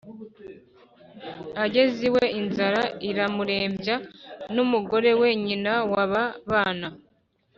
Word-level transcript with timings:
Ageze 1.63 1.99
iwe 2.09 2.25
inzara 2.39 2.81
iramurembya 3.09 3.95
n’umugore 4.55 5.11
we 5.19 5.29
nyina 5.45 5.73
wa 5.93 6.03
ba 6.11 6.23
bana 6.51 6.89